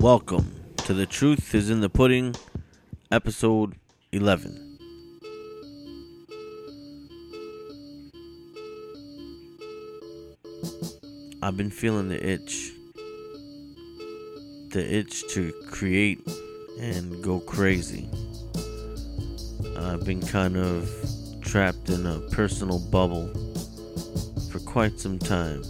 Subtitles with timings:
[0.00, 2.34] Welcome to The Truth is in the Pudding,
[3.12, 3.74] episode
[4.12, 4.78] 11.
[11.42, 12.72] I've been feeling the itch.
[14.70, 16.26] The itch to create
[16.80, 18.08] and go crazy.
[19.76, 20.90] I've been kind of
[21.42, 23.28] trapped in a personal bubble
[24.50, 25.62] for quite some time.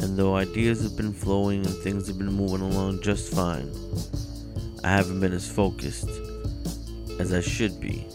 [0.00, 3.70] And though ideas have been flowing and things have been moving along just fine,
[4.82, 6.08] I haven't been as focused
[7.18, 8.06] as I should be.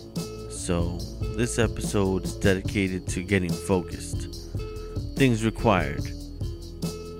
[0.50, 0.98] So,
[1.38, 4.50] this episode is dedicated to getting focused.
[5.16, 6.04] Things required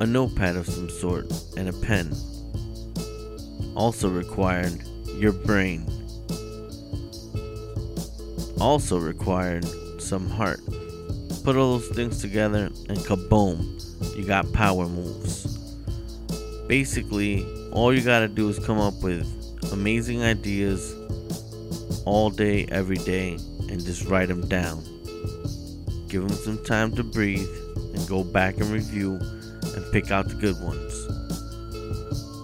[0.02, 2.12] a notepad of some sort and a pen.
[3.76, 4.82] Also required
[5.16, 5.86] your brain.
[8.60, 9.66] Also required
[10.02, 10.60] some heart.
[11.44, 13.85] Put all those things together and kaboom
[14.16, 15.46] you got power moves.
[16.68, 19.28] Basically, all you gotta do is come up with
[19.72, 20.96] amazing ideas
[22.06, 23.34] all day, every day,
[23.70, 24.84] and just write them down.
[26.08, 27.50] Give them some time to breathe
[27.94, 29.20] and go back and review
[29.76, 31.06] and pick out the good ones.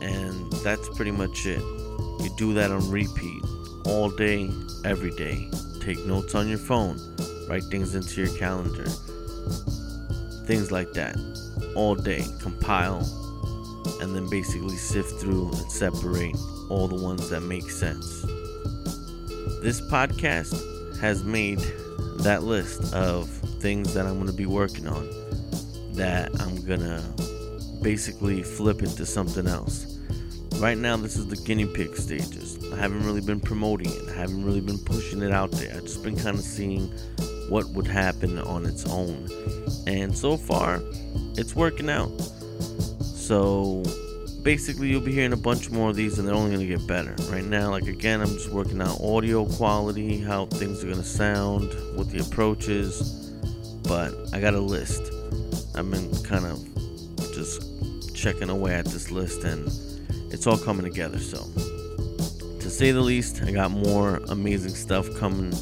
[0.02, 1.62] And that's pretty much it.
[1.62, 3.44] You do that on repeat
[3.86, 4.50] all day,
[4.84, 5.50] every day.
[5.80, 7.00] Take notes on your phone,
[7.48, 8.86] write things into your calendar,
[10.46, 11.31] things like that
[11.76, 13.00] all day, compile,
[14.02, 16.36] and then basically sift through and separate
[16.70, 18.22] all the ones that make sense.
[19.62, 21.60] This podcast has made
[22.20, 25.10] that list of things that I'm going to be working on
[25.94, 27.04] that I'm going to
[27.82, 30.00] basically flip into something else.
[30.58, 32.60] Right now, this is the guinea pig stages.
[32.72, 35.74] I haven't really been promoting it, I haven't really been pushing it out there.
[35.76, 36.94] I've just been kind of seeing
[37.52, 39.28] what would happen on its own.
[39.86, 40.82] And so far,
[41.36, 42.18] it's working out.
[43.02, 43.84] So
[44.42, 46.88] basically you'll be hearing a bunch more of these and they're only going to get
[46.88, 47.14] better.
[47.30, 51.04] Right now, like again, I'm just working out audio quality, how things are going to
[51.04, 53.02] sound, what the approach is.
[53.84, 55.12] But I got a list.
[55.76, 56.58] I've been kind of
[57.34, 59.68] just checking away at this list and
[60.32, 61.20] it's all coming together.
[61.20, 61.46] So,
[62.62, 65.54] to say the least, I got more amazing stuff coming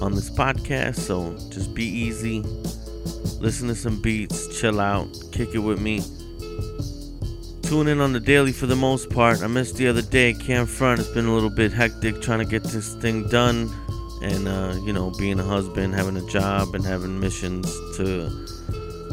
[0.00, 0.96] on this podcast.
[0.96, 2.44] So, just be easy
[3.40, 6.02] listen to some beats, chill out, kick it with me.
[7.62, 9.42] Tune in on the daily for the most part.
[9.42, 11.00] I missed the other day, can't front.
[11.00, 13.70] It's been a little bit hectic trying to get this thing done.
[14.22, 18.28] And, uh, you know, being a husband, having a job, and having missions to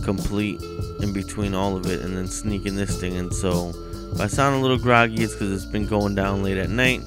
[0.04, 0.62] complete
[1.02, 3.32] in between all of it, and then sneaking this thing in.
[3.32, 3.72] So,
[4.12, 7.02] if I sound a little groggy, it's because it's been going down late at night.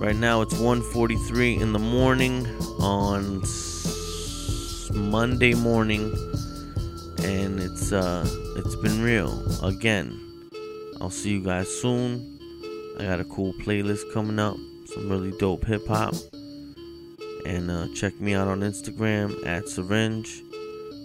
[0.00, 2.46] Right now, it's 1:43 in the morning
[2.78, 3.42] on
[4.94, 6.14] Monday morning,
[7.24, 8.24] and it's uh
[8.56, 10.16] it's been real again.
[11.00, 12.38] I'll see you guys soon.
[13.00, 14.56] I got a cool playlist coming up,
[14.86, 16.14] some really dope hip hop,
[17.44, 20.44] and uh, check me out on Instagram at Syringe.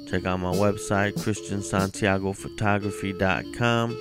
[0.07, 3.97] Check out my website ChristianSantiagoPhotography.com,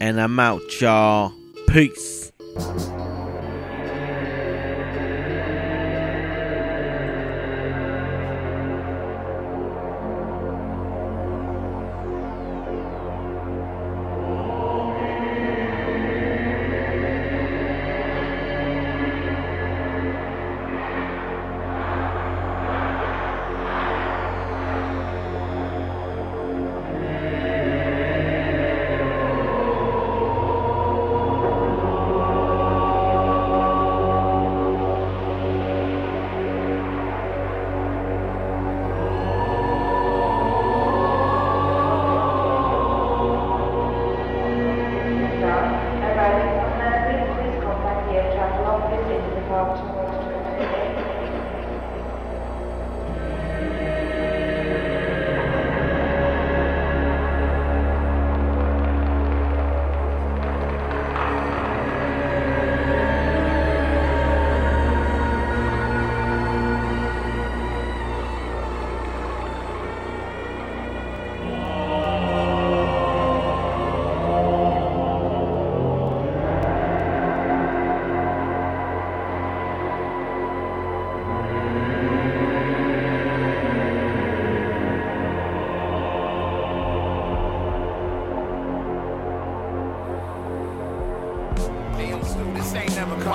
[0.00, 1.32] and I'm out, y'all.
[1.68, 2.32] Peace.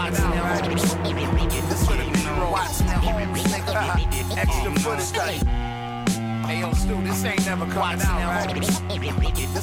[0.06, 0.62] Watts now.
[0.70, 0.94] This
[1.88, 2.52] for the B-roll.
[3.98, 4.38] Nigga.
[4.38, 4.72] Extra.
[6.46, 8.54] Hey yo, Stu, this ain't never coming right?
[8.54, 8.80] This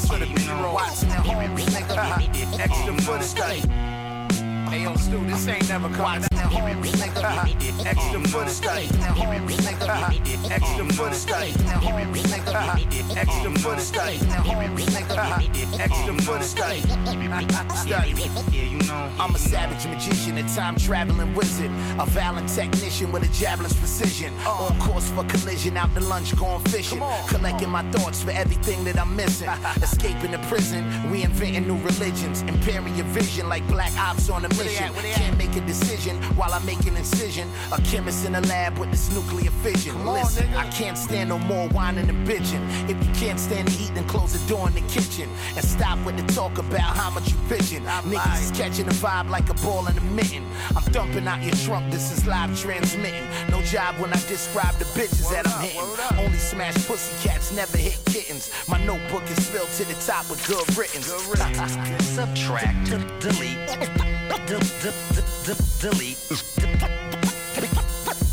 [0.08, 0.72] for the nigga.
[2.58, 3.34] Extra footage.
[4.68, 6.31] Hey yo, Stu, this ain't never coming out.
[7.84, 8.88] Extra footage study.
[10.50, 11.52] Extra footage study.
[13.16, 14.18] Extra footage study.
[15.78, 16.80] Extra footage study.
[17.76, 18.14] Study.
[19.18, 24.34] I'm a savage magician, a time traveling wizard, a violent technician with a javelin's precision.
[24.46, 28.98] On course for collision, out the lunch going fishing, collecting my thoughts for everything that
[28.98, 29.48] I'm missing.
[29.82, 34.92] Escaping the prison, reinventing new religions, impairing your vision like black ops on a mission.
[34.94, 37.48] Can't make a decision while I'm making incision.
[37.72, 40.06] A chemist in a lab with this nuclear fission.
[40.06, 42.62] Listen, I can't stand no more whining and bitching.
[42.88, 45.98] If you can't stand the heat, then close the door in the kitchen and stop
[46.04, 47.84] with the talk about how much you bitching.
[48.02, 50.44] Niggas is catching the vibe like a ball in a mitten.
[50.76, 53.24] I'm dumping out your trunk, this is live transmitting.
[53.50, 56.18] No job when I describe the bitches that I'm hitting.
[56.18, 58.50] Only smash pussy cats, never hit kittens.
[58.68, 61.02] My notebook is filled to the top with good written.
[62.02, 62.90] Subtract,
[63.20, 63.58] delete,
[65.80, 66.18] delete,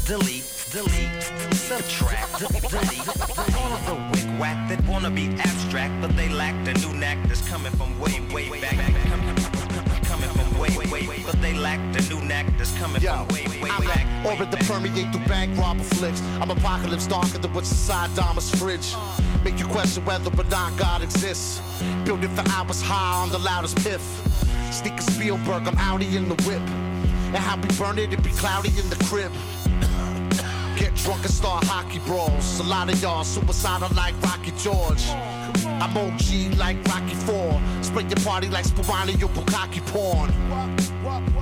[0.06, 3.08] delete, delete, subtract, delete.
[3.58, 7.18] All of the wick whack that wanna be abstract, but they lack the new knack
[7.28, 8.78] that's coming from way, way back.
[10.04, 13.28] Coming from way, way, way, but they lack the new knack that's coming Yo, from
[13.36, 14.26] way, way I'm back.
[14.26, 16.22] orbit to permeate through bank robber flicks.
[16.42, 18.96] I'm apocalypse darker than what's inside Dahmer's fridge.
[19.44, 21.62] Make you question whether or not God exists.
[22.04, 24.02] Build it for hours high on the loudest piff.
[24.72, 26.89] Sneaker Spielberg, I'm outie in the whip.
[27.30, 29.32] And how we burn it, it be cloudy in the crib.
[31.22, 32.60] And start hockey brawls.
[32.62, 35.04] A lot of y'all suicidal like Rocky George.
[35.82, 37.62] I'm OG like Rocky 4.
[37.82, 40.32] Spray your party like Spirani or Bukaki porn.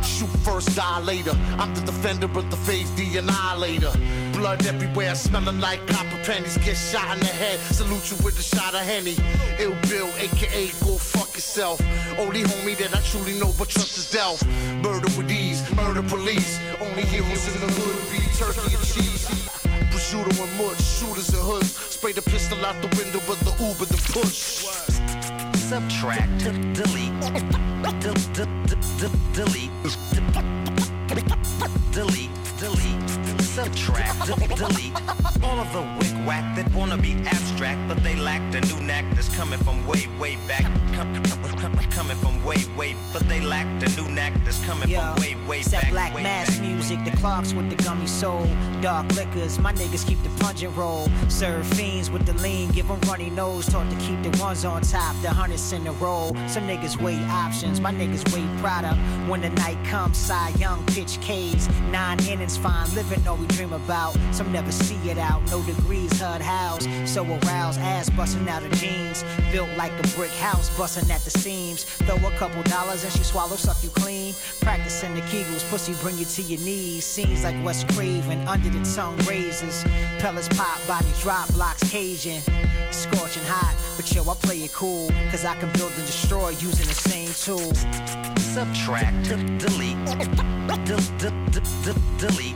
[0.01, 1.33] Shoot first, die later.
[1.59, 3.91] I'm the defender of the faith, the annihilator.
[4.33, 6.57] Blood everywhere, smelling like copper pennies.
[6.57, 9.15] Get shot in the head, salute you with a shot of Henny.
[9.59, 11.79] Ill Bill, aka go fuck yourself.
[12.17, 14.41] Only homie that I truly know but trust is Delph.
[14.81, 16.59] Murder with ease, murder police.
[16.81, 19.46] Only heroes in the hood be turkey and cheese.
[20.07, 21.75] Prosciutto and mush, shooters and hoods.
[21.75, 24.63] Spray the pistol out the window with the Uber, the push.
[25.67, 26.39] subtract,
[26.73, 29.71] delete, del- del- del- del- delete,
[31.91, 32.96] delete, delete,
[33.57, 34.93] subtract, del- delete.
[35.43, 39.05] All of the wick whack that wanna be abstract, but they lack the new knack
[39.15, 40.63] that's coming from way, way back.
[40.95, 44.87] Com- com- com- Coming from way, way, but they lack the new knack that's coming
[44.87, 46.61] Yo, from way, way it's that black way mass back.
[46.61, 48.45] music, the clocks with the gummy soul,
[48.81, 49.57] dark liquors.
[49.57, 51.09] My niggas keep the pungent roll.
[51.27, 53.65] Serve fiends with the lean, give 'em runny nose.
[53.65, 56.31] Taught to keep the ones on top, the hundreds in a row.
[56.47, 58.97] Some niggas weigh options, my niggas weigh product.
[59.27, 61.67] When the night comes, Cy Young pitch K's.
[61.91, 64.15] Nine innings, fine living, we dream about.
[64.31, 66.87] Some never see it out, no degrees, HUD house.
[67.05, 69.23] So aroused, ass busting out of jeans.
[69.51, 71.83] Built like a brick house, busting at the seams.
[71.83, 74.33] Throw a couple dollars and she swallow, suck you clean.
[74.61, 77.05] Practicing the Kegels, pussy bring you to your knees.
[77.05, 79.83] Scenes like Wes Craven, under the tongue razors.
[80.19, 82.41] Pellets pop, bodies drop, blocks Cajun.
[82.91, 85.09] Scorching hot, but yo, I play it cool.
[85.31, 87.85] Cause I can build and destroy using the same tools.
[88.53, 89.29] subtract,
[89.59, 92.55] delete, del- del- del- del- delete,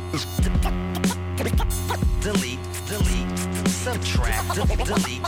[1.44, 5.22] delete, delete, subtract, delete.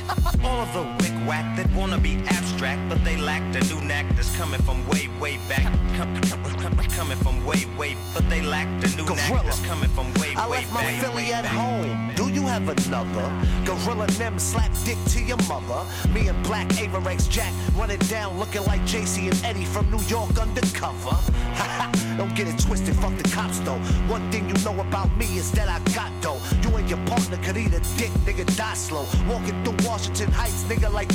[0.43, 4.61] All the whack that wanna be abstract, but they lack the new knack that's coming
[4.61, 5.63] from way, way back.
[5.97, 9.89] Com- com- com- Coming from way, way, but they lack the new knack that's coming
[9.89, 11.01] from way, I way left my back.
[11.01, 11.51] Philly at back.
[11.51, 12.11] home.
[12.15, 13.31] Do you have another?
[13.65, 15.83] Gorilla Nem slap dick to your mother.
[16.13, 20.37] Me and Black Averex Jack running down looking like JC and Eddie from New York
[20.39, 21.17] undercover.
[22.17, 23.79] Don't get it twisted, fuck the cops though.
[24.07, 26.39] One thing you know about me is that I got dough.
[26.61, 29.05] You and your partner could eat a dick, nigga, die slow.
[29.27, 31.09] Walking through Washington Heights, nigga, like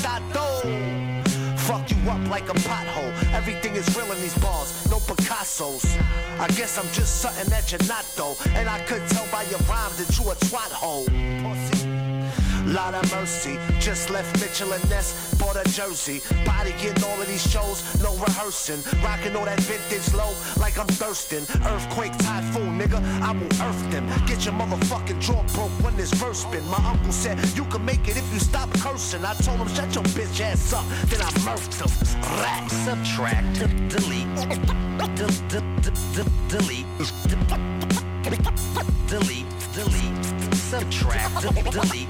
[1.69, 3.13] Fuck you up like a pothole.
[3.35, 5.85] Everything is real in these bars, no Picasso's.
[6.41, 8.37] I guess I'm just something that you're not though.
[8.55, 11.07] And I could tell by your rhymes that you a twat hole.
[12.69, 16.21] Lot of mercy, just left Mitchell and Ness, bought a jersey.
[16.45, 18.81] Body in all of these shows, no rehearsing.
[19.03, 21.45] Rocking all that vintage low like I'm thirsting.
[21.65, 24.07] Earthquake, typhoon, nigga, I will earth them.
[24.27, 26.63] Get your motherfucking jaw broke when this verse spin.
[26.69, 29.25] My uncle said, You can make it if you stop cursing.
[29.25, 31.91] I told him, Shut your bitch ass up, then I murked him.
[32.43, 32.71] Rat.
[32.85, 36.87] subtract, delete, del- del- del- del- delete,
[39.09, 40.38] delete, delete,
[40.71, 42.09] subtract, del- delete.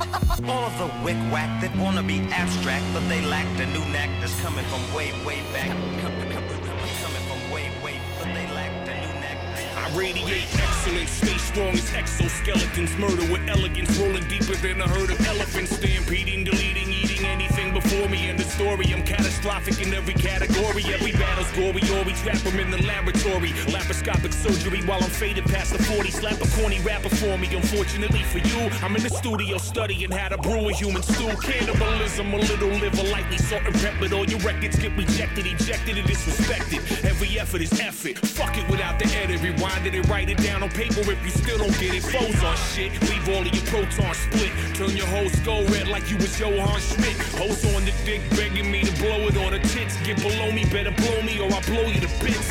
[0.51, 4.11] All of the wick whack that wanna be abstract, but they lack the new knack
[4.21, 5.69] that's coming from way, way back.
[6.03, 6.67] Com- com- com-
[7.05, 9.39] Coming from way, way, but they lack the new knack.
[9.79, 12.93] I radiate excellence, strong as exoskeletons.
[12.99, 15.75] Murder with elegance, rolling deeper than a herd of elephants.
[15.77, 18.29] Stampeding, deleting, eating anything before me.
[18.29, 20.85] And the story, I'm catastrophic in every category.
[20.93, 23.51] Every battle's gory, or we trap them in the laboratory.
[23.73, 26.11] Laparoscopic surgery while I'm faded past the 40.
[26.11, 27.49] Slap a corny rapper for me.
[27.55, 31.33] Unfortunately for you, I'm in the studio studying how to brew a human stew.
[31.43, 34.13] Cannibalism, a little liver, lightly salt and peppered.
[34.13, 36.81] All your records get rejected, ejected, and disrespected.
[37.05, 38.19] Every effort is effort.
[38.19, 39.41] Fuck it without the edit.
[39.41, 42.03] Rewind it and write it down on paper if you still don't get it.
[42.03, 42.93] Foes on shit.
[43.09, 44.53] Leave all of your protons split.
[44.75, 47.17] Turn your whole skull red like you was Johann Schmidt.
[47.39, 49.97] Hoes on the dick begging me to blow it on the tits.
[50.03, 52.49] Get below me, better blow me or I blow you to bits.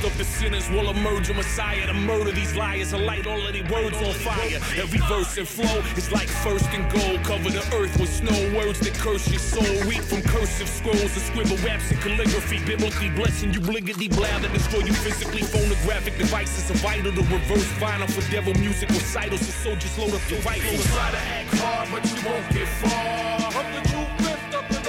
[0.00, 3.46] The of the sinners will emerge a messiah to murder these liars and light all
[3.46, 4.56] of their words on fire.
[4.80, 7.22] Every verse and flow is like first and gold.
[7.22, 9.62] Cover the earth with snow words that curse your soul.
[9.84, 12.64] Read from cursive scrolls and scribble raps and calligraphy.
[12.64, 15.42] Biblically blessing you, bliggity blah that destroy you physically.
[15.42, 19.42] Phonographic devices are vital to reverse vinyl for devil music recitals.
[19.42, 20.86] So soldiers load up the rifles.
[20.86, 23.52] Try to act hard, but you won't get far.
[23.52, 24.80] Up the truth, lift up the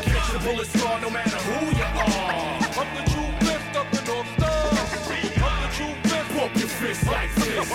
[0.00, 2.21] Catch the bullet scar no matter who you are.
[7.62, 7.70] And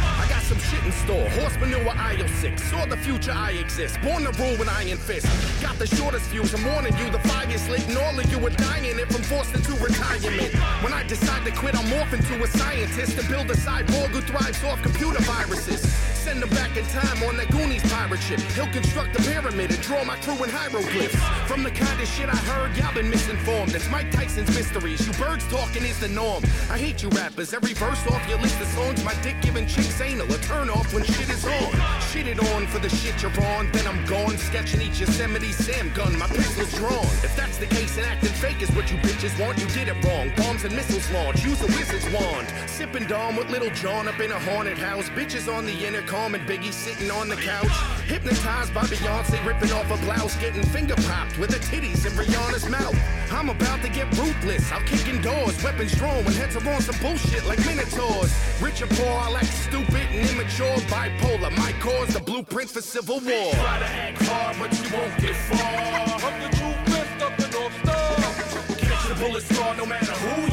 [0.00, 1.28] I got some shit in store.
[1.40, 2.62] Horse manure, IO 6.
[2.70, 4.00] Saw the future, I exist.
[4.02, 5.26] Born to rule with iron fist.
[5.60, 6.54] Got the shortest fuse.
[6.54, 9.54] I'm warning you, the fire's lit, and all of you are dying if I'm forced
[9.54, 10.54] into retirement.
[10.82, 14.20] When I decide to quit, I'm morph into a scientist to build a cyborg who
[14.22, 15.82] thrives off computer viruses.
[16.20, 18.40] Send back in time on that Goonies pirate ship.
[18.52, 21.16] He'll construct a pyramid and draw my crew in hieroglyphs.
[21.48, 23.74] From the kind of shit I heard, y'all been misinformed.
[23.74, 25.06] It's Mike Tyson's mysteries.
[25.06, 26.44] You birds talking is the norm.
[26.70, 27.54] I hate you rappers.
[27.54, 30.30] Every verse off your list of songs, my dick giving chicks anal.
[30.30, 31.72] A turn off when shit is on.
[32.12, 33.72] Shit it on for the shit you're on.
[33.72, 36.18] Then I'm gone, sketching each Yosemite Sam gun.
[36.18, 37.06] My pistol's drawn.
[37.24, 39.96] If that's the case and acting fake is what you bitches want, you did it
[40.04, 40.30] wrong.
[40.36, 41.42] Bombs and missiles launch.
[41.42, 42.46] Use a wizard's wand.
[42.66, 45.08] Sipping Dom with Lil Jon up in a haunted house.
[45.08, 47.70] Bitches on the intercom and Biggie sitting on the couch.
[48.06, 52.68] Hypnotized by Beyonce ripping off a blouse, getting finger popped with her titties in Rihanna's
[52.68, 52.96] mouth.
[53.30, 54.72] I'm about to get ruthless.
[54.72, 58.34] I'll kick in doors, weapons drawn when heads are on some bullshit like minotaurs.
[58.60, 60.76] Rich or poor, I'll act stupid and immature.
[60.90, 63.52] Bipolar, my cause, the blueprint for civil war.
[63.54, 66.26] Try to act hard, but you won't get far.
[66.26, 68.76] Up the truth, lift up the North Star.
[68.78, 70.49] Catch the bullet scar no matter who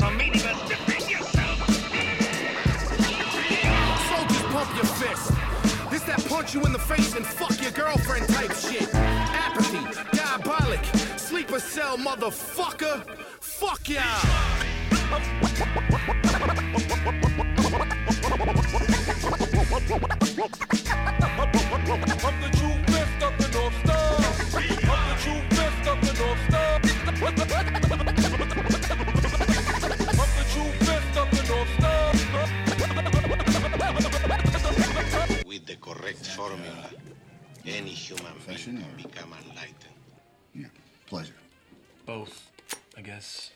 [0.00, 0.68] rules.
[0.68, 1.58] Defend yourself.
[4.08, 5.32] Soldiers pump your fist.
[5.90, 8.88] This that punch you in the face and fuck your girlfriend type shit.
[8.94, 10.84] Apathy, diabolic,
[11.18, 13.04] sleeper cell motherfucker.
[13.40, 14.02] Fuck y'all.
[38.72, 39.76] Human being can become enlightened.
[40.54, 40.66] Yeah,
[41.06, 41.34] pleasure.
[42.06, 42.50] Both,
[42.96, 43.52] I guess.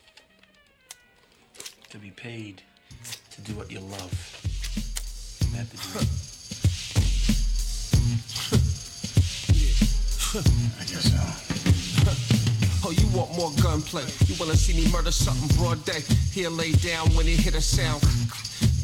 [1.89, 2.61] To be paid
[3.31, 4.11] to do what you love.
[5.53, 6.07] That the dream.
[10.79, 11.53] I guess so.
[12.85, 14.05] Oh, you want more gunplay?
[14.27, 15.99] You wanna see me murder something broad day?
[16.31, 18.01] Here lay down when it hit a sound.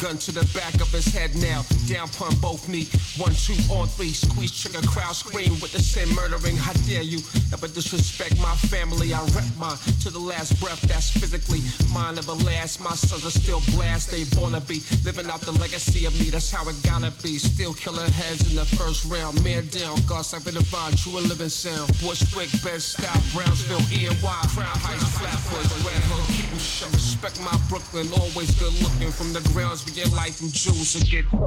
[0.04, 1.64] Gun to the back of his head now.
[1.88, 2.92] Down pun both knee.
[3.16, 4.12] One, two, on three.
[4.12, 6.58] Squeeze trigger, crowd scream with the sin murdering.
[6.58, 7.20] How dare you
[7.56, 9.14] ever disrespect my family?
[9.14, 10.82] I rep mine to the last breath.
[10.82, 11.64] That's physically
[11.96, 12.84] mine never last.
[12.84, 14.12] My sons are still blast.
[14.12, 16.30] They to be living out the legacy of me.
[16.30, 17.40] That's how it gotta be.
[17.40, 19.42] Still killing heads in the first round.
[19.42, 21.88] Man down, God's like the divine, true and living sound.
[22.04, 24.20] Bushwick, Bed-Stuy, Brownsville, EY,
[24.52, 26.92] Crown Heights, Flatbush, Red Hook, 'em.
[26.92, 31.06] Respect my Brooklyn, always good looking from the grounds we get life and jewels and
[31.10, 31.26] get.
[31.32, 31.40] Yo,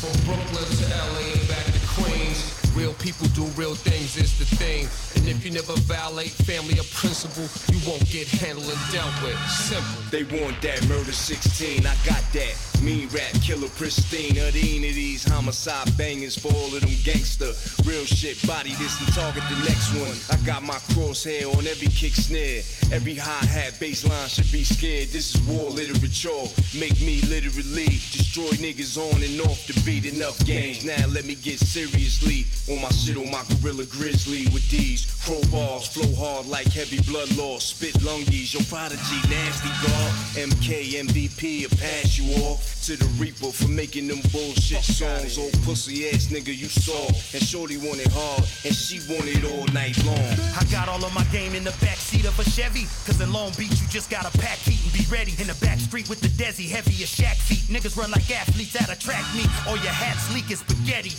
[0.00, 2.52] from Brooklyn to LA and back to Queens.
[2.74, 4.88] Real people do real things is the thing.
[5.16, 9.38] And if you never violate family or principle, you won't get handled and dealt with.
[9.48, 10.02] Simple.
[10.10, 12.54] They want that murder 16, I got that.
[12.86, 14.38] Mean rap killer pristine.
[14.38, 17.50] Of of these homicide bangers for all of them gangster.
[17.82, 20.14] Real shit, body this and target the next one.
[20.30, 22.62] I got my crosshair on every kick snare.
[22.94, 25.08] Every hi hat, baseline should be scared.
[25.08, 26.46] This is war literature.
[26.78, 30.06] Make me literally destroy niggas on and off the beat.
[30.06, 30.84] Enough games.
[30.84, 35.90] Now let me get seriously on my shit on my gorilla grizzly with these crowbars.
[35.90, 37.64] Flow hard like heavy blood loss.
[37.64, 38.54] Spit lungies.
[38.54, 40.14] Your prodigy, nasty guard.
[40.38, 45.38] MK, MVP, a pass you off to the Reaper for making them bullshit songs.
[45.38, 47.10] Old pussy ass nigga you saw.
[47.34, 50.30] And Shorty wanted hard, and she wanted all night long.
[50.54, 52.86] I got all of my game in the backseat of a Chevy.
[53.02, 55.34] Cause in Long Beach, you just gotta pack heat and be ready.
[55.42, 57.66] In the back street with the Desi, heavy as Shaq feet.
[57.66, 59.50] Niggas run like athletes at a track meet.
[59.66, 61.10] All your hats leak as spaghetti.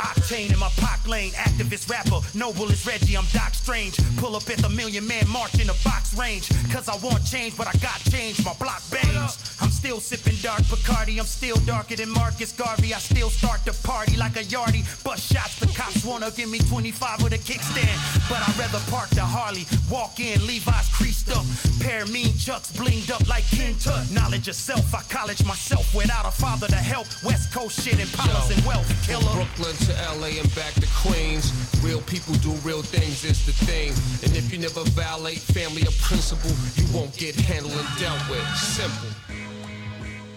[0.00, 2.24] Octane in my Pac lane, activist rapper.
[2.32, 4.00] Noble is Reggie, I'm Doc Strange.
[4.16, 6.48] Pull up at the Million Man March in the box range.
[6.72, 8.42] Cause I want change, but I got change.
[8.46, 9.36] My block bangs.
[9.60, 11.18] I'm still sipping dark Bacardi.
[11.18, 12.94] I'm still darker than Marcus Garvey.
[12.94, 14.86] I still start the party like a yardie.
[15.02, 17.98] Bust shots, the cops wanna give me 25 with a kickstand.
[18.30, 19.66] But I'd rather park the Harley.
[19.90, 21.44] Walk in, Levi's creased up.
[21.80, 24.08] Pair mean chucks blinged up like King Tut.
[24.12, 27.08] Knowledge of self, I college myself without a father to help.
[27.24, 28.86] West Coast shit and powers and wealth.
[29.04, 29.34] Killer.
[29.34, 31.50] Brooklyn to LA and back to Queens.
[31.82, 33.90] Real people do real things is the thing.
[34.22, 38.46] And if you never violate family or principle, you won't get handled and dealt with.
[38.54, 39.10] Simple.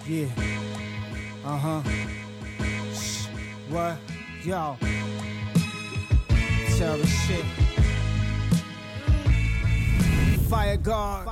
[0.08, 0.28] Yeah.
[1.44, 1.82] Uh huh.
[2.94, 3.26] Shh.
[3.70, 3.98] What?
[4.44, 4.78] Yo.
[6.78, 7.44] Tell the shit.
[10.48, 11.28] Fire guard.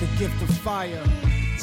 [0.00, 1.04] The gift of fire.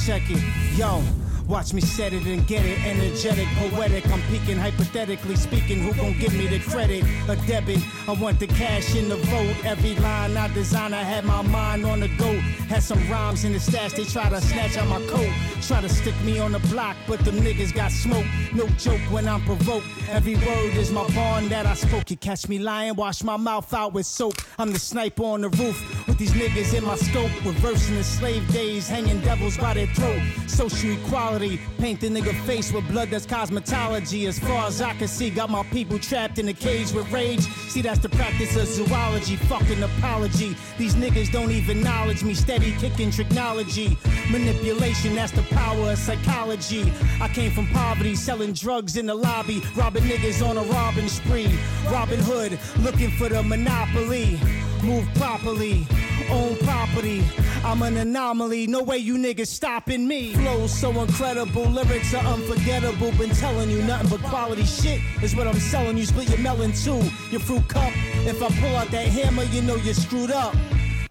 [0.06, 0.42] Check it.
[0.78, 1.04] Yo.
[1.48, 2.78] Watch me set it and get it.
[2.86, 4.06] Energetic, poetic.
[4.10, 5.80] I'm peaking, hypothetically speaking.
[5.80, 7.06] Who gon' give me the credit?
[7.30, 7.80] A debit.
[8.08, 9.56] I want the cash in the vote.
[9.66, 12.40] Every line I design, I had my mind on the goat.
[12.68, 15.32] Had some rhymes in the stash, they try to snatch out my coat.
[15.62, 18.26] Try to stick me on the block, but them niggas got smoke.
[18.54, 19.88] No joke when I'm provoked.
[20.10, 22.10] Every word is my bond that I spoke.
[22.12, 24.36] You catch me lying, wash my mouth out with soap.
[24.60, 25.78] I'm the sniper on the roof
[26.18, 27.32] these niggas in my scope.
[27.46, 30.22] Reversing the slave days, hanging devils by their throat.
[30.48, 34.28] Social equality, paint the nigga face with blood that's cosmetology.
[34.28, 37.42] As far as I can see, got my people trapped in a cage with rage.
[37.70, 39.36] See, that's the practice of zoology.
[39.36, 40.56] Fucking apology.
[40.78, 42.34] These niggas don't even acknowledge me.
[42.34, 43.98] Steady kicking technology.
[44.32, 46.92] Manipulation, that's the power of psychology.
[47.22, 51.58] I came from poverty, selling drugs in the lobby, robbing niggas on a robbing spree.
[51.92, 54.40] Robin Hood, looking for the monopoly.
[54.84, 55.88] Move properly,
[56.30, 57.24] own property.
[57.64, 60.34] I'm an anomaly, no way you niggas stopping me.
[60.34, 63.12] Flow so incredible, lyrics are unforgettable.
[63.14, 66.06] Been telling you nothing but quality shit is what I'm selling you.
[66.06, 67.92] Split your melon too, your fruit cup.
[68.26, 70.56] If I pull out that hammer, you know you're screwed up.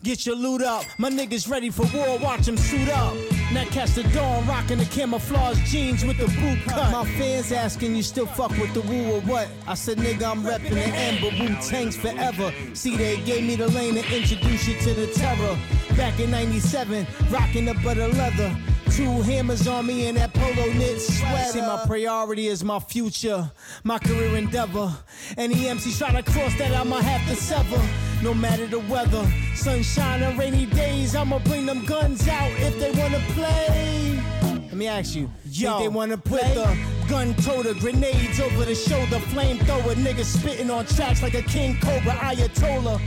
[0.02, 3.14] Get your loot up, my niggas ready for war, watch them suit up.
[3.52, 6.90] Now catch the dawn, rocking the camouflage jeans with the boot cut.
[6.90, 9.48] My fans asking you still fuck with the woo or what?
[9.68, 12.52] I said nigga I'm reppin' the amber Wu Tang's forever.
[12.74, 15.56] See they gave me the lane to introduce you to the terror.
[15.96, 18.54] Back in 97, rocking the butter leather.
[18.96, 21.52] Two hammers on me and that polo knit sweater.
[21.52, 23.50] See, my priority is my future,
[23.84, 24.90] my career endeavor.
[25.36, 27.78] Any MC try to cross that, I'ma have to sever.
[28.22, 32.90] No matter the weather, sunshine or rainy days, I'ma bring them guns out if they
[32.98, 34.18] wanna play.
[34.42, 36.54] Let me ask you, Yo, think they wanna play?
[36.54, 41.76] the gun toter, grenades over the shoulder, flamethrower, niggas spitting on tracks like a king
[41.82, 42.98] cobra, Ayatollah.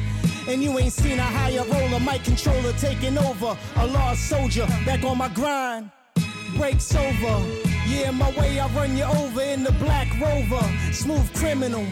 [0.50, 3.56] And you ain't seen a higher roller, mic controller taking over.
[3.76, 5.92] A lost soldier, back on my grind.
[6.58, 7.46] Breaks over.
[7.88, 10.66] Yeah, my way I run you over in the black rover.
[10.92, 11.86] Smooth criminal.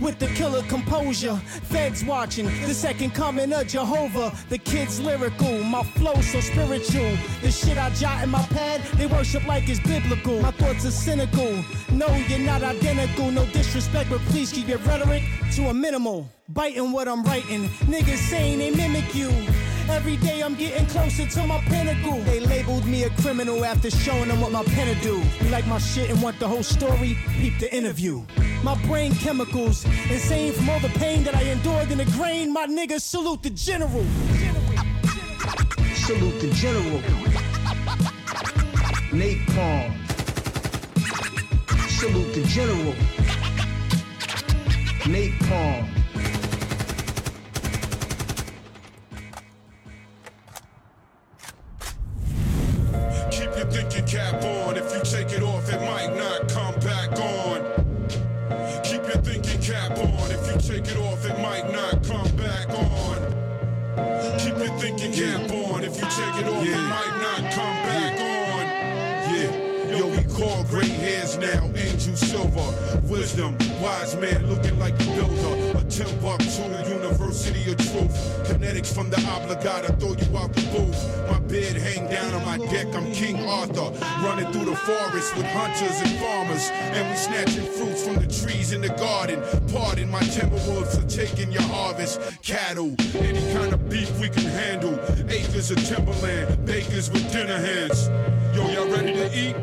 [0.00, 4.32] With the killer composure, feds watching, the second coming of Jehovah.
[4.48, 7.16] The kid's lyrical, my flow so spiritual.
[7.42, 10.40] The shit I jot in my pad, they worship like it's biblical.
[10.40, 11.64] My thoughts are cynical.
[11.90, 16.28] No, you're not identical, no disrespect, but please keep your rhetoric to a minimal.
[16.48, 19.30] Biting what I'm writing, niggas saying they mimic you.
[19.90, 22.20] Every day I'm getting closer to my pinnacle.
[22.22, 25.22] They labeled me a criminal after showing them what my pen do.
[25.42, 27.16] You like my shit and want the whole story?
[27.38, 28.24] Peep the interview.
[28.62, 32.52] My brain chemicals, insane from all the pain that I endured in the grain.
[32.52, 34.04] My niggas salute the general.
[35.94, 37.00] Salute the general.
[39.10, 39.94] Napalm.
[41.88, 42.94] Salute the general.
[45.04, 45.97] Napalm.
[53.58, 54.76] Keep your thinking cap on.
[54.76, 57.60] If you take it off, it might not come back on.
[58.84, 60.30] Keep your thinking cap on.
[60.30, 64.38] If you take it off, it might not come back on.
[64.38, 65.82] Keep your thinking cap on.
[65.82, 68.64] If you take it off, it might not come back on.
[69.34, 69.98] Yeah.
[69.98, 70.97] Yo, we call gray hairs now angel
[72.18, 72.68] silver.
[73.06, 75.78] Wisdom, wise man looking like the builder.
[75.78, 78.14] A Timbuktu University of truth.
[78.46, 81.30] Kinetics from the obligata, throw you out the booth.
[81.30, 83.90] My bed hang down on my deck, I'm King Arthur.
[84.24, 86.68] Running through the forest with hunters and farmers.
[86.70, 89.40] And we snatching fruits from the trees in the garden.
[89.72, 92.20] Pardon my timberwolves for taking your harvest.
[92.42, 94.98] Cattle, any kind of beef we can handle.
[95.28, 98.08] Acres of timberland, bakers with dinner hands.
[98.54, 99.56] Yo, y'all ready to eat?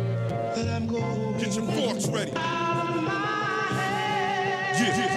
[1.56, 2.34] Your forks ready.
[2.36, 5.15] Yeah.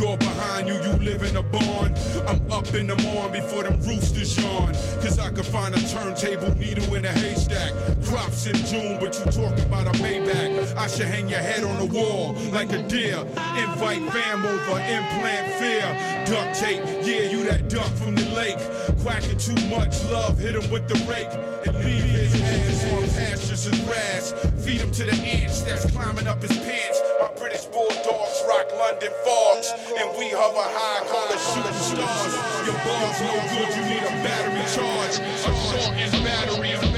[0.00, 1.94] Door behind you, you live in a barn.
[2.26, 4.72] I'm up in the morning before them roosters yawn.
[5.02, 7.74] Cause I can find a turntable needle in a haystack.
[8.06, 10.74] Crops in June, but you talk about a Maybach.
[10.74, 13.18] I should hang your head on the wall like a deer.
[13.18, 15.84] Invite fam over, implant fear.
[16.24, 18.56] Duct tape, yeah, you that duck from the lake.
[19.02, 21.28] Quacking too much love, hit him with the rake.
[21.66, 24.32] And leave his ass on pastures and grass.
[24.64, 27.09] Feed him to the ants that's climbing up his pants.
[27.20, 29.68] My British bulldogs rock London fogs.
[30.00, 32.32] And we hover high, call us shooting stars.
[32.64, 35.20] Your bars no good, you need a battery charge.
[35.20, 36.89] And battery and battery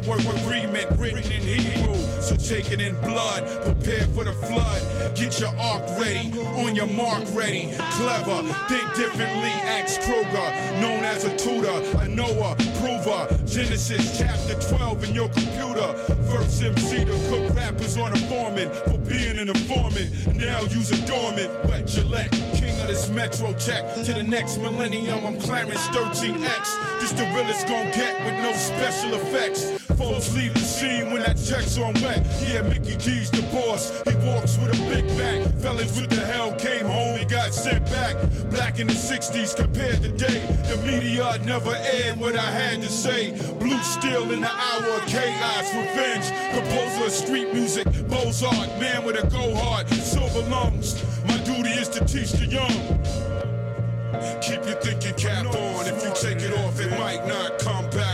[0.00, 1.94] Paperwork agreement written in Hebrew.
[2.20, 4.82] So take it in blood, prepare for the flood.
[5.14, 7.70] Get your ark ready, on your mark ready.
[7.76, 10.80] Clever, think differently, ask Kroger.
[10.80, 13.28] Known as a tutor, a Noah, prover.
[13.46, 15.92] Genesis chapter 12 in your computer.
[16.30, 20.36] First MC to cook rappers on a foreman for being an informant.
[20.36, 22.30] Now use a dormant, wet Gillette.
[22.54, 23.94] King of this Metro Tech.
[24.04, 27.00] To the next millennium, I'm Clarence 13X.
[27.00, 29.89] This the realest gon' get with no special effects.
[30.00, 32.24] Foes leave the scene when that check's on wet.
[32.48, 34.00] Yeah, Mickey D's the boss.
[34.08, 35.46] He walks with a big back.
[35.60, 38.16] Fellas with the hell came home, he got sent back.
[38.48, 40.40] Black in the 60s compared to today.
[40.70, 43.32] The media never aired what I had to say.
[43.58, 45.68] Blue steel in the hour of chaos.
[45.74, 46.32] Revenge.
[46.54, 47.86] Composer of street music.
[48.08, 48.68] Mozart.
[48.80, 49.86] Man with a go hard.
[49.90, 51.04] Silver lungs.
[51.26, 52.72] My duty is to teach the young.
[54.40, 55.86] Keep your thinking cap on.
[55.86, 58.09] If you take it off, it might not come back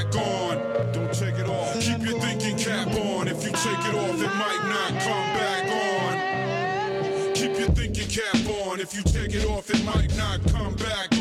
[4.35, 7.35] might not come back on.
[7.35, 8.35] Keep your thinking cap
[8.67, 8.81] on.
[8.81, 11.16] If you take it off, it might not come back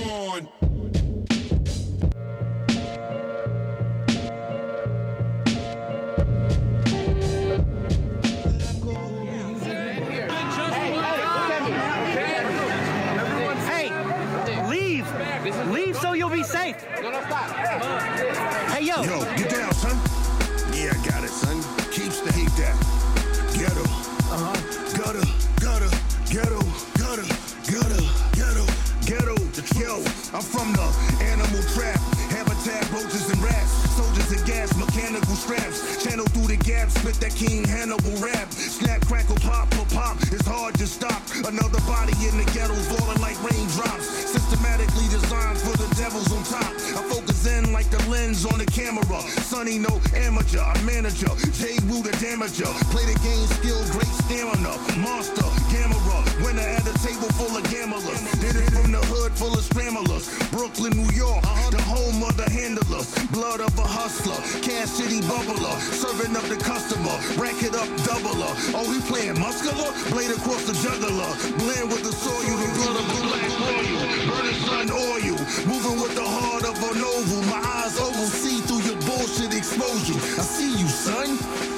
[52.45, 52.73] Damager.
[52.93, 54.77] Play the game, skill, great stamina.
[55.01, 56.17] Monster, camera.
[56.45, 58.21] Winner at a table full of gamblers.
[58.37, 60.29] Did it from the hood full of scramblers.
[60.51, 61.71] Brooklyn, New York, uh-huh.
[61.71, 63.09] the home of the handlers.
[63.33, 64.37] Blood of a hustler.
[64.61, 65.73] Cash City bubbler.
[65.89, 67.17] Serving up the customer.
[67.41, 68.53] Rack it up, doubler.
[68.77, 69.89] Oh, he playing muscular?
[70.13, 71.31] Blade across the juggler.
[71.57, 74.05] Blend with the soil, the blood of the black royal.
[74.29, 75.37] Burning sun oil.
[75.65, 77.41] Moving with the heart of a oval.
[77.49, 78.29] My eyes oval.
[78.29, 80.19] See through your bullshit exposure.
[80.37, 81.74] I see you, son.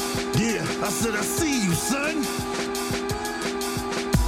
[0.80, 2.20] I said I see you, son.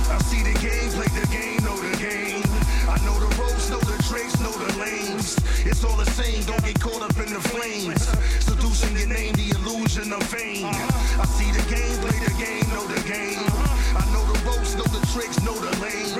[0.09, 2.43] I see the game, play the game, know the game.
[2.89, 5.37] I know the ropes, know the tricks, know the lanes.
[5.63, 8.01] It's all the same, don't get caught up in the flames.
[8.43, 10.65] Seducing your name, the illusion of fame.
[10.65, 13.78] I see the game, play the game, know the game.
[13.99, 16.15] I know the ropes, know the tricks, know the lanes.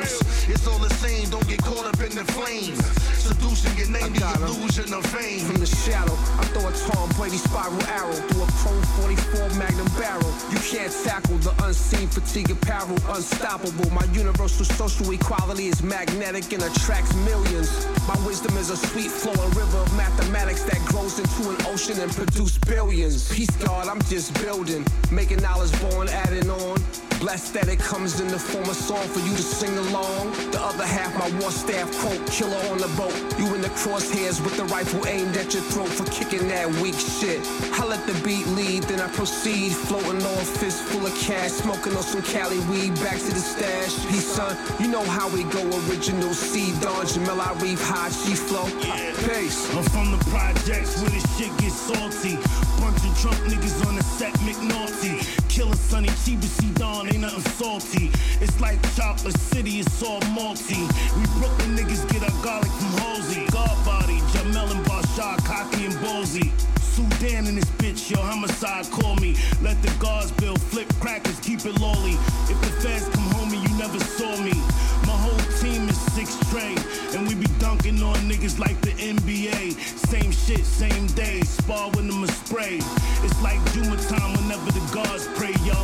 [0.48, 2.78] It's all the same, don't get caught up in the flames.
[3.18, 5.46] Seducing your name, the illusion of fame.
[5.46, 9.88] From the shadow, I throw a Tom Brady spiral arrow through a Chrome 44 Magnum
[9.98, 10.34] barrel.
[10.50, 13.90] You can't tackle the unseen fatigue apparel, unstoppable.
[13.92, 17.70] My universal social equality is magnetic and attracts millions.
[18.08, 22.10] My wisdom is a sweet flowing river of mathematics that grows into an ocean and
[22.66, 23.32] billions.
[23.34, 27.09] Peace God, I'm just building, making knowledge born, adding on.
[27.20, 30.32] Blessed that it comes in the form of song for you to sing along.
[30.52, 33.12] The other half my war staff quote, killer on the boat.
[33.38, 36.96] You in the crosshairs with the rifle aimed at your throat for kicking that weak
[36.96, 37.44] shit.
[37.76, 39.76] I let the beat lead, then I proceed.
[39.76, 42.96] Floating on fist full of cash, smoking on some Cali weed.
[43.04, 44.00] Back to the stash.
[44.08, 45.60] Peace, son, you know how we go.
[45.92, 48.64] Original C, Don Jamel, I reef high, she flow.
[49.28, 49.68] Pace.
[49.76, 52.40] I'm from the projects where the shit gets salty.
[52.80, 55.39] Bunch of drunk niggas on the set, McNaughty.
[55.60, 58.10] Killer Sonny, TBC Dawn, ain't nothing salty.
[58.40, 60.88] It's like Chocolate City, it's all malty.
[61.18, 63.46] We Brooklyn niggas get our garlic from Halsey.
[63.52, 66.50] God body, Jamel and Bashar, Cocky and Ballsy.
[66.80, 69.36] Sudan in this bitch, yo, homicide, call me.
[69.62, 72.16] Let the guards build, flip crackers, keep it lolly.
[72.48, 74.54] If the feds come home and you never saw me,
[75.04, 76.80] my whole team is six straight.
[77.14, 79.99] And we be dunking on niggas like the NBA.
[80.50, 82.78] Same shit, same day, spar when them a spray.
[83.22, 85.76] It's like Juma time whenever the guards pray, yo.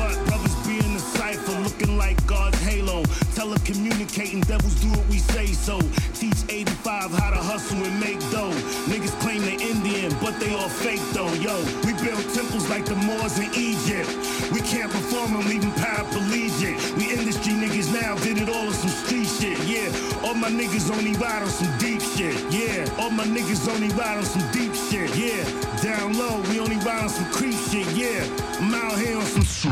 [0.00, 3.02] What, brothers be in the cipher, looking like God's halo.
[3.36, 5.78] Telecommunicating, devils do what we say so.
[6.14, 8.56] Teach 85 how to hustle and make dough.
[8.88, 11.54] Niggas claim they Indian, but they all fake though, yo.
[11.84, 14.08] We build temples like the Moors in Egypt.
[14.50, 16.96] We can't perform leave them paraplegic.
[16.96, 20.13] We industry niggas now did it all on some street shit, yeah.
[20.24, 22.88] All my niggas only ride on some deep shit, yeah.
[22.98, 25.44] All my niggas only ride on some deep shit, yeah.
[25.82, 28.24] Down low, we only ride on some creep shit, yeah.
[28.58, 29.70] I'm out here on some shit.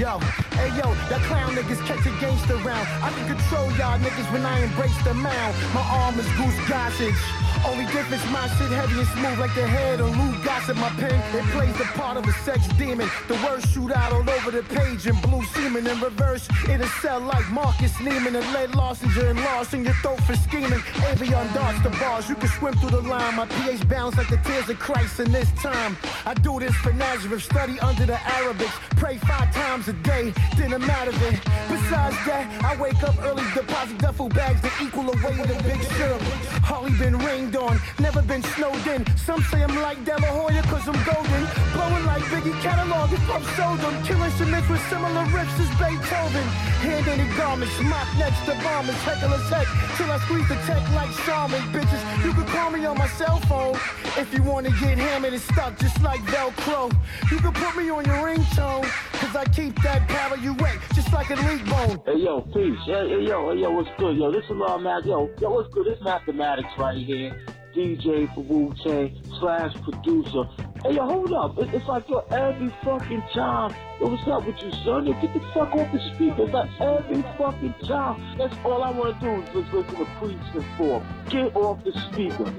[0.00, 0.18] Yo,
[0.56, 2.88] hey yo, that clown niggas catch a gangster round.
[3.04, 5.54] I can control y'all niggas when I embrace the mound.
[5.74, 7.51] My arm is Goose Gossage.
[7.64, 10.76] Only difference, my shit heavy and smooth like the head of Lou Gossett.
[10.76, 13.08] My pen, it plays the part of a sex demon.
[13.28, 15.86] The words shoot out all over the page in blue semen.
[15.86, 20.20] In reverse, it'll sell like Marcus Neiman and lead Larsinger and lost in your throat
[20.24, 20.80] for scheming.
[21.10, 23.36] Avion darts the bars, you can swim through the line.
[23.36, 25.96] My pH balance like the tears of Christ in this time.
[26.26, 30.74] I do this for Nazareth, study under the Arabics, pray five times a day, then
[30.74, 31.40] I'm out of it.
[31.68, 35.82] Besides that, I wake up early, deposit duffel bags that equal the weight of big
[35.94, 36.20] syrup.
[36.64, 37.18] Hardly been
[37.52, 39.04] rained on, never been snowed in.
[39.16, 41.46] Some say I'm like De La Hoya cause I'm golden.
[41.72, 44.02] Blowing like Biggie catalog if I'm sold them.
[44.04, 46.46] Killing cements with similar riffs as Beethoven.
[46.82, 49.66] Hand any garments, mock next to bombers, heckle tech.
[49.96, 51.62] Till I squeeze the tech like shaman.
[51.72, 53.76] Bitches, you can call me on my cell phone.
[54.16, 56.92] If you wanna get hammered and stuck just like Velcro.
[57.30, 58.84] You can put me on your ringtone.
[59.12, 62.00] Cause I keep that power you wet, just like a leak bone.
[62.04, 62.78] Hey yo, peace.
[62.86, 64.16] Hey, hey yo, hey yo, what's good?
[64.16, 65.04] Yo, this is Law Math.
[65.04, 65.86] Yo, yo, what's good?
[65.86, 67.41] This Mathematics right here.
[67.74, 70.44] DJ for Wu Tang slash producer.
[70.82, 71.58] Hey yo, hold up.
[71.58, 73.74] It, it's like yo, every fucking time.
[74.00, 75.06] Yo, what's up with you, son?
[75.06, 76.50] Yo, get the fuck off the speakers.
[76.50, 78.36] Like every fucking time.
[78.36, 81.06] That's all I wanna do is just listen to Preach and Form.
[81.28, 82.52] Get off the speaker.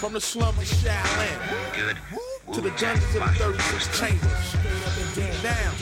[0.00, 1.96] From the slum of Shaolin Good.
[2.54, 4.56] to the dungeons of the 36 chambers.
[5.14, 5.74] Deep down,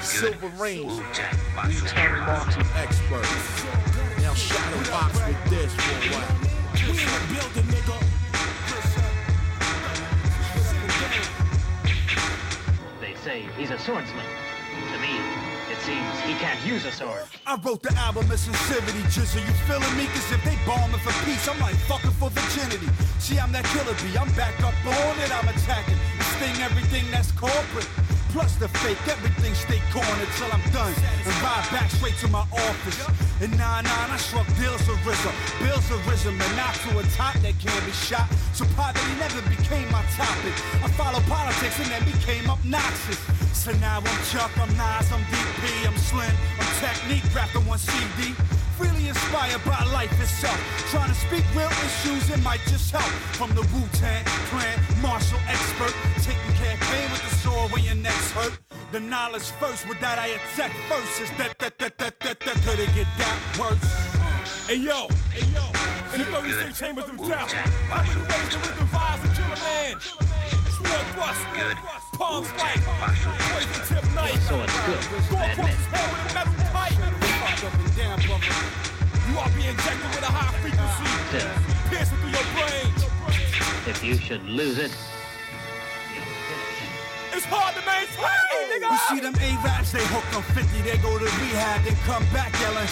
[0.00, 1.00] Silver Rings,
[1.90, 3.64] Terry Martin experts.
[4.22, 6.46] Now shadow box with this for a while.
[6.96, 7.02] In.
[13.00, 14.24] They say he's a swordsman.
[14.92, 15.20] To me,
[15.70, 17.24] it seems he can't use a sword.
[17.46, 19.44] I wrote the album of sincerity, Jizzle.
[19.46, 20.06] You feeling me?
[20.06, 22.88] Cause if they bombing for peace, I'm like fucking for virginity.
[23.18, 24.16] See, I'm that killer bee.
[24.16, 25.30] I'm back up on it.
[25.36, 25.98] I'm attacking.
[26.36, 28.05] Sting everything that's corporate.
[28.36, 30.92] Plus the fake, everything stay cornered till I'm done.
[31.24, 33.00] And ride back straight to my office.
[33.40, 35.32] In 9-9, I struck deals of RZA.
[35.64, 38.28] Bills of risen, and not to a top that can't be shot.
[38.52, 40.52] So poverty never became my topic.
[40.84, 43.16] I follow politics and then became obnoxious.
[43.56, 48.36] So now I'm Chuck, I'm Nas, I'm DP, I'm Slim, I'm Technique, rapping one CD.
[48.76, 50.60] Freely inspired by life itself.
[50.90, 53.08] Trying to speak real issues, it might just help.
[53.32, 58.58] From the Wu-Tang clan, martial expert, taking campaign with the sword when your neck's hurt.
[58.92, 61.22] The knowledge first, with that I attack first.
[61.22, 63.80] Is that that that that that that could it get that worse?
[64.68, 65.64] Hey yo, hey yo,
[66.12, 67.56] in the 36 chambers of death,
[67.88, 70.00] many ways do we devise to kill a man?
[70.76, 71.42] Sword thrust,
[72.12, 74.68] palm spike, poison tip knife, good,
[75.32, 77.15] Go across his head with a metal pipe.
[77.66, 78.54] Up and down, brother.
[79.26, 81.02] You are being injected with a high frequency,
[81.34, 81.50] Still,
[81.90, 82.94] piercing through your brain.
[83.90, 84.94] if you should lose it,
[87.34, 88.70] It's hard to maintain, oh.
[88.70, 88.86] nigga.
[88.86, 92.54] You see them A-raps, they hook on 50, they go to rehab, then come back
[92.62, 92.86] yelling.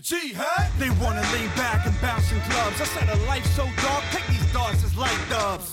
[0.00, 0.68] Jihad?
[0.78, 2.80] They wanna lean back and bounce in clubs.
[2.80, 5.72] I said a life so dark, take these darts as light dubs.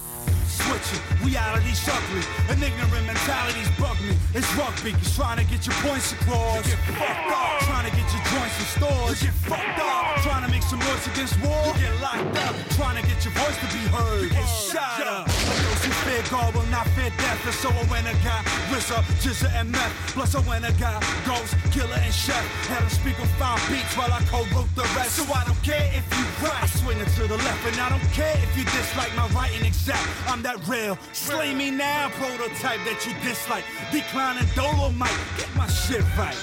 [0.58, 1.02] Switching.
[1.24, 4.18] Reality's ugly, and ignorant mentalities bug me.
[4.34, 6.66] It's rugby, cause trying to get your points across.
[6.66, 7.62] You get fucked up.
[7.70, 9.22] Trying to get your joints in stores.
[9.22, 10.18] You get fucked up.
[10.26, 11.62] Trying to make some noise against war.
[11.78, 12.56] You get locked up.
[12.74, 14.24] Trying to get your voice to be heard.
[14.24, 15.26] You get shot up.
[15.30, 17.46] But those who fear God will not fear death.
[17.46, 18.42] And so I went and got
[18.74, 19.94] RZA, GZA, and Meth.
[20.18, 22.42] Plus I went and got Ghost, Killer, and Chef.
[22.66, 25.22] Had them speak on five beats while I co-wrote the rest.
[25.22, 26.64] So I don't care if you right.
[26.64, 29.66] I swing it to the left, and I don't care if you dislike my writing
[29.66, 30.08] exact.
[30.28, 30.98] I'm that real.
[31.12, 33.66] Slay me now, prototype that you dislike.
[33.92, 35.12] Declining Dolomite.
[35.38, 36.38] Get my shit right.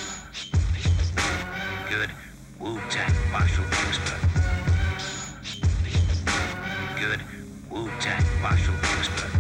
[1.89, 2.11] Good
[2.59, 4.21] Wu-Tang martial expert.
[7.01, 7.21] Good
[7.71, 9.33] Wu-Tang martial expert.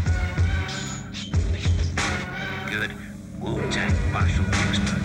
[2.70, 2.92] Good
[3.40, 5.04] Wu-Tang martial